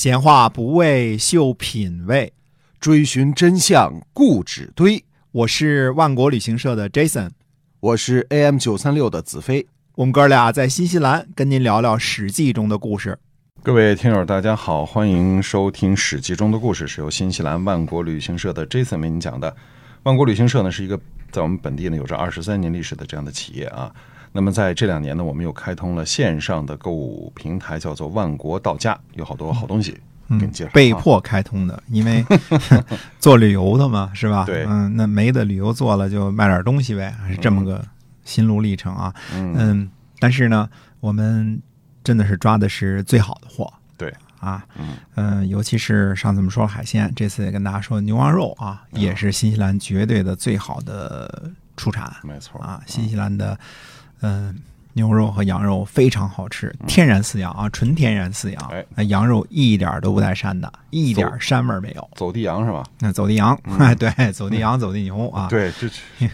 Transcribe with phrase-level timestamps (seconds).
[0.00, 2.32] 闲话不为秀品味，
[2.80, 5.04] 追寻真相固执堆。
[5.30, 7.28] 我是万国旅行社的 Jason，
[7.80, 9.66] 我是 AM 九三六的子飞。
[9.96, 13.18] 我们哥俩在新西兰跟您聊聊《史记》中的故事。
[13.62, 19.54] 各位听友，大家好，欢迎收听《史记》中的故事，是由新西兰万国旅行社的 Jason 为您讲的。
[20.04, 20.98] 万国旅行社呢是一个
[21.30, 23.94] 在我们本地呢有着二十三年历史的这样的企业啊。
[24.32, 29.98] 那么在这两年呢，我们又开通了线上的购物平台，叫做万国到家，有好多好东西
[30.28, 30.70] 给你介绍。
[30.72, 32.24] 被迫开通的，因为
[33.18, 34.44] 做旅游的嘛，是吧？
[34.44, 37.84] 对，嗯，那没的旅游做了，就卖点东西呗，是这么个
[38.24, 39.12] 心路历程啊。
[39.34, 39.90] 嗯，
[40.20, 41.60] 但是呢，我们
[42.04, 43.72] 真的是抓的是最好的货。
[43.96, 44.64] 对，啊，
[45.16, 52.14] 嗯，尤其是上次我们说了海鲜，这次也跟大家说牛羊肉啊，也是新西兰绝对的最好的出产。
[52.22, 53.52] 没错啊，新西兰的。
[53.54, 53.58] 嗯，
[54.92, 58.72] 牛肉和羊肉非常好吃，天然饲养啊，纯天然饲养。
[58.96, 62.10] 哎，羊肉一点都不带膻的，一点膻味没有。
[62.16, 62.82] 走地羊是吧？
[62.98, 65.46] 那走地羊，哎， 对，走地羊，走地牛啊。
[65.48, 65.88] 对，这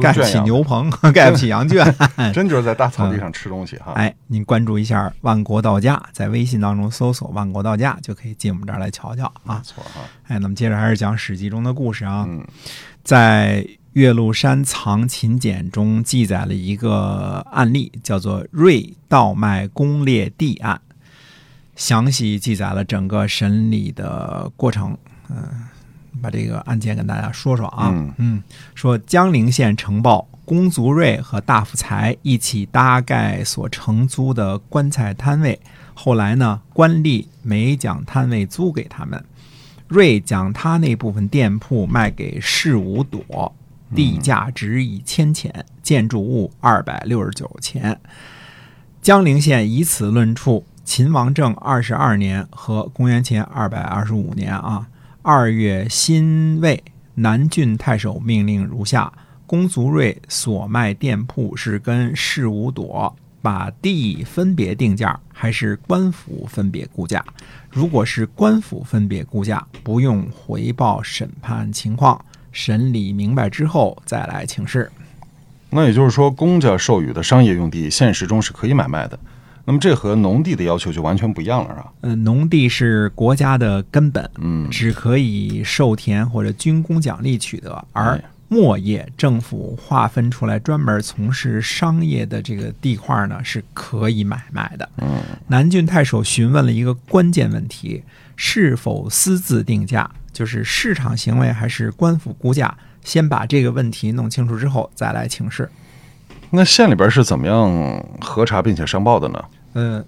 [0.00, 1.94] 盖 不起牛棚，盖不起羊圈，
[2.34, 3.92] 真就是在大草地上吃东西哈。
[3.92, 9.58] 哎，您关注一下“万国道家”，在微信当中搜索“万国道家”，就可以进我们这儿来瞧瞧啊。
[9.58, 10.00] 没错哈。
[10.26, 12.28] 哎，那么接着还是讲《史记》中的故事啊，
[13.04, 13.64] 在。
[13.94, 20.80] 岳麓山藏秦简中记载了一个案例，叫做瑞盗卖公列地案，
[21.74, 24.96] 详细记载了整个审理的过程。
[25.28, 25.66] 嗯，
[26.22, 27.92] 把这个案件跟大家说说啊。
[28.18, 28.40] 嗯，
[28.76, 35.58] 说江陵县呈报公族瑞和大富财一起搭盖所承租的棺材摊位，
[35.94, 39.24] 后来呢，官吏没将摊位租给他们，
[39.88, 43.52] 瑞将他那部分店铺卖给世五朵。
[43.94, 48.00] 地价值一千钱，建筑物二百六十九钱。
[49.02, 50.64] 江陵县以此论处。
[50.82, 54.88] 秦王政二十二年和公元前二百二十五年啊，
[55.22, 56.82] 二月辛未，
[57.14, 59.12] 南郡太守命令如下：
[59.46, 67.24] 公族瑞所卖店铺是跟市五朵把地分别定价，还是官府分别估价？
[67.70, 72.20] 如果是官府分别估价，不用回报审判情况。
[72.52, 74.90] 审理明白之后再来请示。
[75.70, 79.18] 那也就是说，公家授予的商业用地，现实中是可以买卖的。
[79.64, 81.92] 那么这和农地的要求就完全不一样了，是吧？
[82.00, 94.88] 嗯，农地是国家的根本，嗯，只可以授田或者军工奖励取得，而末业政府划分出来专门从事商业的这个地块呢，是可以买卖的。
[94.96, 98.02] 嗯，南郡太守询问了一个关键问题：
[98.42, 100.08] 是否私自定价？
[100.32, 102.74] 就是市场行为还是官府估价？
[103.04, 105.70] 先把这个问题弄清楚之后再来请示。
[106.48, 109.44] 那县里边是怎么样核查并且上报的呢？
[109.74, 110.02] 嗯，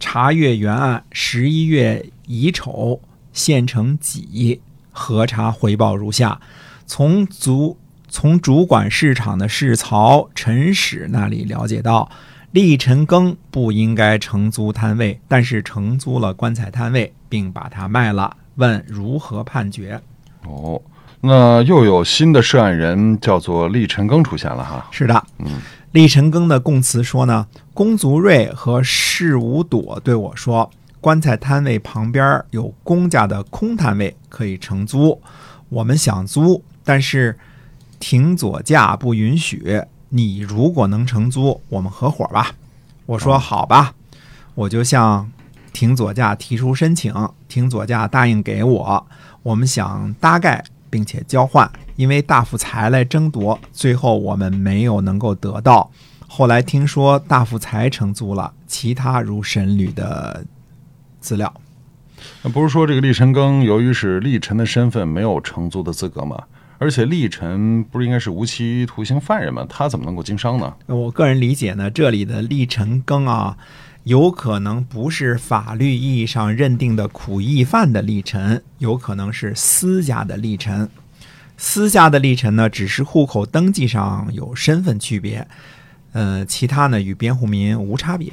[0.00, 3.00] 查阅原案，十一月乙丑，
[3.32, 4.60] 县城己
[4.90, 6.40] 核查回报如下：
[6.86, 12.10] 从主从主管市场的市曹陈史那里了解到，
[12.56, 18.34] 立陈庚不应该承租摊位，但是承租了棺材摊位，并把它卖了。
[18.54, 20.00] 问如何判决？
[20.46, 20.80] 哦，
[21.20, 24.88] 那又有新的涉案人，叫做厉晨庚出现了哈。
[24.90, 25.60] 是的，嗯，
[25.92, 30.70] 厉晨庚的供词说呢，龚足瑞和世无朵对我说，
[31.02, 35.20] 棺材摊位旁边有公家的空摊位可以承租，
[35.68, 37.36] 我们想租，但是
[38.00, 39.82] 停左价不允许。
[40.16, 42.52] 你如果能承租，我们合伙吧。
[43.04, 43.92] 我说好吧，
[44.54, 45.30] 我就向。
[45.72, 47.12] 停左驾提出申请，
[47.48, 49.06] 停左驾答应给我，
[49.42, 55.90] 我们想搭盖并且交换，因为大富财来争夺，最后我们没有能够得到。
[56.26, 60.46] 后来听说大富财承租了，其他如神旅的
[61.20, 61.52] 资料。
[62.40, 66.42] 那不是说这个厉晨庚由于是厉晨的身份没有承租的资格吗？
[66.78, 69.66] 而且厉晨不是应该是无期徒刑犯人吗？
[69.68, 70.74] 他怎么能够经商呢？
[70.86, 73.56] 我个人理解呢，这里的厉晨庚啊。
[74.04, 80.88] 有可能不是法律意义上认定的苦役犯的历程，有可能是私家的历程。
[81.56, 85.48] 私家的历程呢，只是户口登记上有身份区别，
[86.12, 88.32] 呃，其他呢与边户民无差别。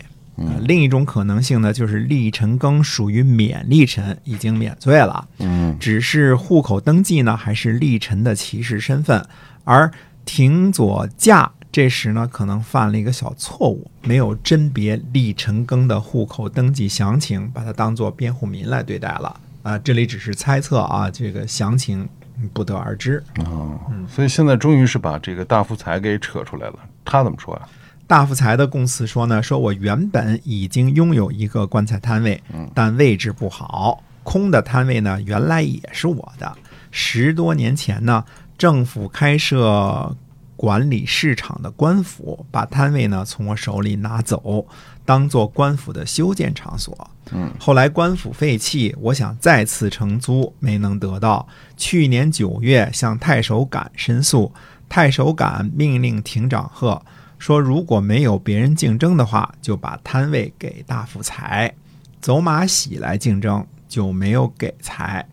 [0.62, 5.28] 另一种可能性呢，就是历程更属于免历程，已经免罪了。
[5.40, 9.26] 嗯，只是户口登记呢，还是历程的骑士身份，
[9.64, 9.92] 而
[10.26, 11.52] 廷左驾。
[11.72, 19.76] 这时呢，可能犯了一个小错误，没有甄别李成庚的户口登记详情，把它当做边户民来对待了啊！
[19.80, 22.08] 这里只是猜测啊，这个详情
[22.54, 23.80] 不得而知哦。
[24.08, 27.62] 所以现在终于是把这个大福财给扯出来了，他怎么说呀？
[28.06, 32.42] 大富财的供词说呢，说我原本已经拥有一个棺材摊位，
[32.74, 36.52] 但位置不好，空的摊位呢，原来也是我的。
[36.92, 38.24] 十多年前呢，
[38.58, 40.16] 政府开设
[40.56, 44.68] 管理市场的官府，把摊位呢从我手里拿走，
[45.06, 47.10] 当做官府的修建场所。
[47.32, 51.48] 嗯，后来官府废弃，我想再次承租，没能得到。
[51.78, 54.54] 去年九月向太守感申诉，
[54.88, 57.02] 太守感命令庭长贺
[57.44, 61.70] 说，如果没有别人竞争的话，就把摊位给大富财。
[62.22, 65.28] 走马喜来竞争，就没有给财。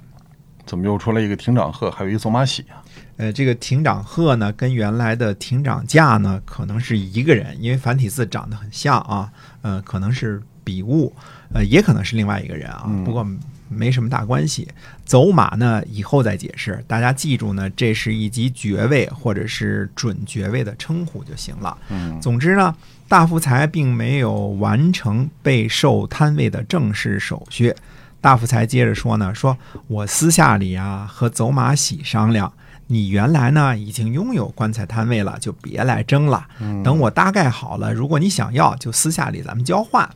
[0.67, 2.83] 怎么又出来一个亭长鹤，还有一走马喜啊？
[3.17, 9.31] 呃，这个亭长鹤呢，跟原来的亭长驾呢，可能是一个人，因为繁体字长得很像啊。
[9.63, 11.15] 呃，可能是笔误，
[11.55, 12.91] 呃，也可能是另外一个人啊。
[13.05, 13.25] 不过
[13.70, 14.69] 没什么大关系。
[15.05, 16.84] 走马呢，以后再解释。
[16.87, 21.78] 大家记住呢，这是一级爵位或者是准爵位的称呼就行了。
[21.88, 22.75] 嗯，总之呢，
[23.08, 27.75] 大福财并没有完成被授摊位的正式手续。
[28.20, 29.56] 大福财接着说呢，说
[29.87, 32.52] 我私下里啊和走马喜商量，
[32.88, 36.46] 你原来呢已经拥有棺材摊位了，就别来争了。
[36.84, 40.06] 等我大概好了，如果你想要，就私下里咱们交换。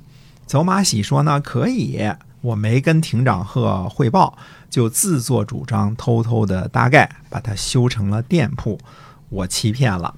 [0.46, 1.98] 走马喜说呢，可以，
[2.44, 4.37] 我没跟庭长贺汇报，
[4.69, 8.79] 就自作主张，偷偷的大概把它修成了店铺，
[9.31, 10.14] 我欺骗了。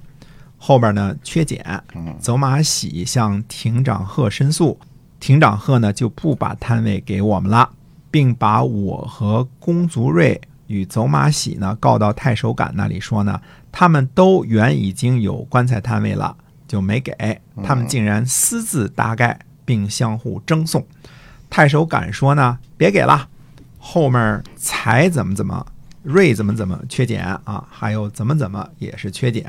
[0.57, 1.81] 后边呢缺减，
[2.19, 4.77] 走马喜向庭长贺申诉，
[5.21, 7.71] 庭长贺呢就不把摊位给我们了。
[8.09, 13.39] 并把我和龚足瑞与走马喜呢告到太守感那里，说呢，
[13.71, 16.35] 他们都原已经有棺材摊位了，
[16.67, 20.85] 就没给他们，竟然私自搭盖，并相互争讼。
[21.49, 23.27] 太守敢说呢，别给了，
[23.77, 25.65] 后面才怎么怎么，
[26.03, 29.45] 瑞怎么怎么缺减啊，还有怎么怎么也是缺减。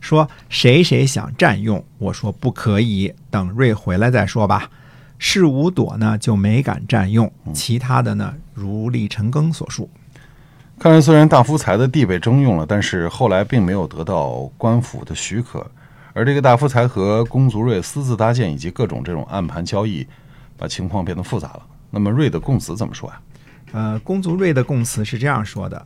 [0.00, 4.70] 说谁谁想占用，我说不可以，等瑞回来再说吧。
[5.18, 9.90] 事无朵呢就没敢占用，其他的呢如李成庚所述。
[10.78, 15.70] 看来虽然大福财的地被征用了，但是后来并没有得到官府的许可。
[16.14, 20.06] 而这个大福财和公族瑞私自搭建以及各种这种暗盘交易，
[20.60, 21.66] 把情况变得复杂了。
[21.90, 23.20] 那么瑞的供词怎么说呀？
[23.72, 25.82] 呃，公族瑞的供词是这样说的。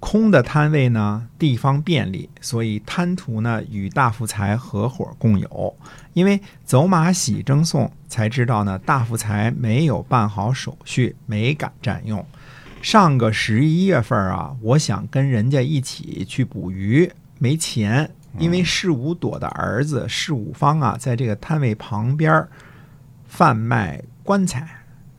[0.00, 5.76] 空的摊位呢，地方便利，所以贪图呢与大福财合伙共有。
[6.12, 12.24] 因为走马喜争送，才知道呢大福财没有办好手续，没敢占用。
[12.80, 18.08] 上个十一月份啊，我想跟人家一起去捕鱼，没钱，
[18.38, 22.46] 因为世武朵的儿子世武方啊，在这个摊位旁边
[23.28, 24.66] 贩卖棺材。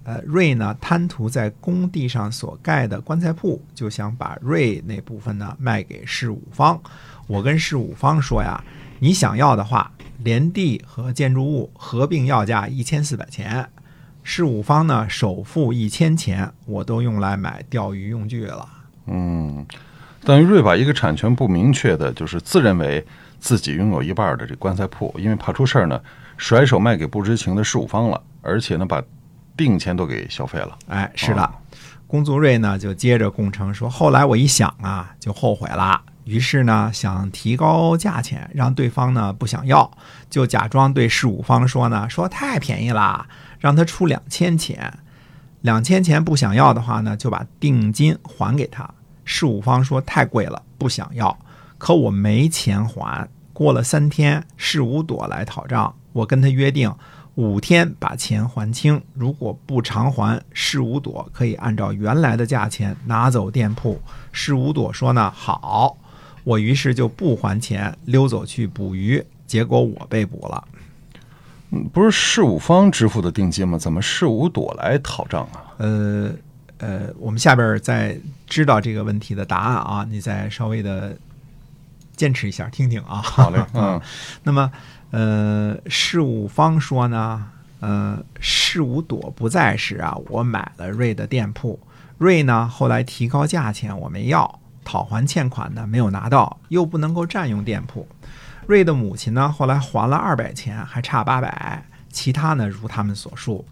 [0.03, 6.81] 呃，瑞呢贪图在工地上所盖的棺材铺，就想把瑞那部分呢卖给世五方。
[7.27, 8.63] 我跟世五方说呀，
[8.97, 9.91] 你想要的话，
[10.23, 13.69] 连地和建筑物合并要价一千四百钱。
[14.23, 18.67] 世五方呢首付一千钱，我都用来买钓鱼用具了。
[19.05, 19.63] 嗯，
[20.23, 23.05] 等于瑞把一个产权不明确的，就是自认为
[23.39, 26.01] 自己拥有一半的这棺材铺，因为怕出事儿呢，
[26.37, 29.01] 甩手卖给不知情的世五方了，而且呢把。
[29.57, 31.53] 定钱都给消费了，哎，是的，
[32.07, 39.91] 龚祖瑞呢就接着供称说，后来我一想啊，就后悔了，于是呢想提高价钱，让对方呢不想要，
[40.29, 43.27] 就假装对事五方说呢，说太便宜了，
[43.59, 44.97] 让他出两千钱，
[45.59, 48.89] 两千钱不想要的话呢，就把定金还给他。
[49.31, 51.37] 事五方说太贵了，不想要，
[51.77, 53.29] 可我没钱还。
[53.53, 56.91] 过了三天，事五朵来讨账，我跟他约定。
[57.35, 64.01] 五天把钱还清，如果不偿还，事五朵可以按照原来的价钱拿走店铺。
[64.31, 65.95] 事五朵说呢，好，
[66.43, 70.67] 我于是就不还钱，溜走去捕鱼，结果我被捕了。
[71.69, 73.77] 嗯，不是事五方支付的定金吗？
[73.77, 75.77] 怎么事五朵来讨账啊？
[75.77, 76.31] 呃
[76.79, 78.17] 呃，我们下边再
[78.47, 81.15] 知道这个问题的答案啊，你再稍微的
[82.15, 83.21] 坚持一下，听听啊。
[83.21, 84.01] 好嘞，嗯，
[84.43, 84.71] 那么。
[85.11, 87.47] 呃，事务方说呢，
[87.79, 91.79] 呃，事务朵不在时啊，我买了瑞的店铺。
[92.19, 98.07] 瑞呢后来提高价钱，我没要，讨还欠款呢没有拿到，又不能够占用店铺。
[98.67, 103.65] 瑞的母亲呢后来还了二百钱，还差八百，其他呢如他们所述。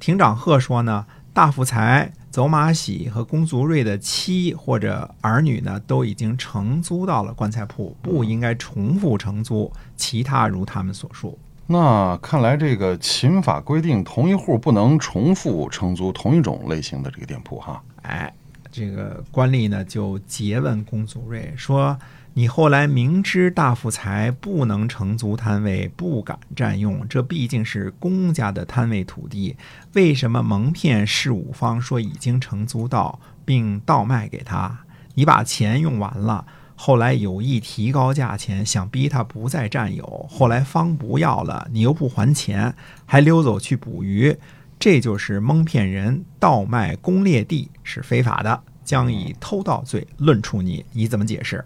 [0.00, 2.12] 庭长贺说呢，大富财。
[2.30, 9.70] 走马喜和公族瑞的妻或者儿女呢，都已经承租到了棺材铺，不应该重复承租。
[9.96, 11.38] 其他如他们所述。
[11.66, 17.82] 那看来这个秦法规定，同一户不能重复承租同一种类型的这个店铺哈。
[18.02, 18.32] 哎，
[18.72, 21.98] 这个官吏呢就诘问公祖瑞说
[22.32, 29.54] ：“你后来明知大富财不能承租摊位，不敢占用，这毕竟是公家的摊位土地，
[29.92, 34.80] 为什么蒙骗市五方说已经承租到，并倒卖给他？
[35.14, 40.26] 你把钱用完了。”后来有意提高价钱，想逼他不再占有。
[40.28, 42.74] 后来方不要了，你又不还钱，
[43.06, 44.36] 还溜走去捕鱼，
[44.82, 50.84] 这就是蒙骗人、倒卖公列地是非法的，将以偷盗罪论处你。
[50.90, 51.64] 你怎么解释？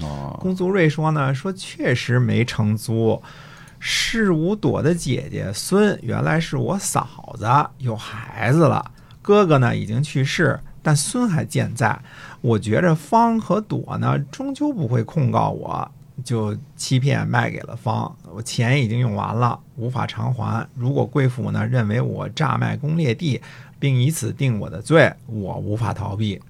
[0.00, 3.22] 哦，公族瑞说呢，说确实没承租。
[3.78, 7.46] 是无朵的姐姐孙原来是我嫂子，
[7.78, 8.90] 有孩子了，
[9.22, 10.58] 哥哥呢已经去世。
[10.82, 12.02] 但孙还健在，
[12.40, 15.88] 我觉着方和朵呢，终究不会控告我，
[16.24, 20.66] 就欺骗卖给了方，我钱已经用完了，无法偿还。
[20.74, 23.40] 如果贵府呢认为我诈卖公列地，
[23.78, 26.40] 并以此定我的罪，我无法逃避。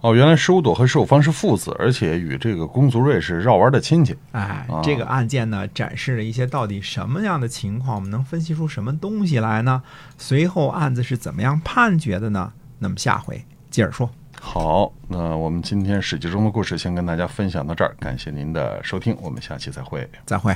[0.00, 4.16] 哦，原来施无朵和施有方是父子，而且与这个公族瑞是绕弯的亲戚。
[4.32, 9.80] 哎，这个案件呢，展示了一些到底什么样的情况，我们能分析出什么东西来呢？
[10.18, 12.52] 随后案子是怎么样判决的呢？
[12.80, 14.10] 那么下回接着说。
[14.44, 20.06] 好，那我们今天史记中的故事先跟大家分享到这儿，感谢您的收听，我们下期再会。
[20.26, 20.54] 再会。